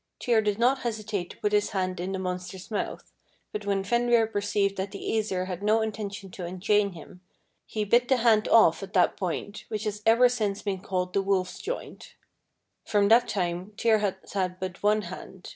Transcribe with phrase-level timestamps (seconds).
[0.19, 3.13] Tyr did not hesitate to put his hand in the monster's mouth,
[3.51, 7.21] but when Fenrir perceived that the Æsir had no intention to unchain him,
[7.67, 11.21] he bit the hand off at that point, which has ever since been called the
[11.21, 12.15] wolf's joint.
[12.83, 15.49] From that time Tyr has had but one hand.